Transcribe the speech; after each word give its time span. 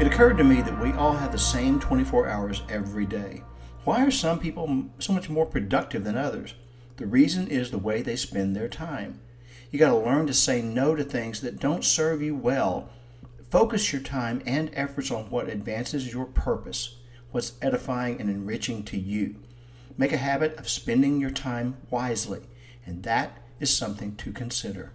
It 0.00 0.06
occurred 0.06 0.36
to 0.36 0.44
me 0.44 0.62
that 0.62 0.80
we 0.80 0.92
all 0.92 1.14
have 1.14 1.32
the 1.32 1.38
same 1.38 1.80
24 1.80 2.28
hours 2.28 2.62
every 2.68 3.04
day. 3.04 3.42
Why 3.82 4.06
are 4.06 4.12
some 4.12 4.38
people 4.38 4.84
so 5.00 5.12
much 5.12 5.28
more 5.28 5.44
productive 5.44 6.04
than 6.04 6.16
others? 6.16 6.54
The 6.98 7.06
reason 7.06 7.48
is 7.48 7.72
the 7.72 7.78
way 7.78 8.02
they 8.02 8.14
spend 8.14 8.54
their 8.54 8.68
time. 8.68 9.18
You 9.72 9.80
got 9.80 9.90
to 9.90 9.96
learn 9.96 10.28
to 10.28 10.34
say 10.34 10.62
no 10.62 10.94
to 10.94 11.02
things 11.02 11.40
that 11.40 11.58
don't 11.58 11.84
serve 11.84 12.22
you 12.22 12.36
well. 12.36 12.90
Focus 13.50 13.92
your 13.92 14.00
time 14.00 14.40
and 14.46 14.70
efforts 14.72 15.10
on 15.10 15.30
what 15.30 15.48
advances 15.48 16.12
your 16.12 16.26
purpose, 16.26 16.98
what's 17.32 17.54
edifying 17.60 18.20
and 18.20 18.30
enriching 18.30 18.84
to 18.84 18.96
you. 18.96 19.34
Make 19.96 20.12
a 20.12 20.18
habit 20.18 20.56
of 20.58 20.68
spending 20.68 21.20
your 21.20 21.30
time 21.30 21.76
wisely, 21.90 22.42
and 22.86 23.02
that 23.02 23.42
is 23.58 23.76
something 23.76 24.14
to 24.14 24.30
consider. 24.30 24.92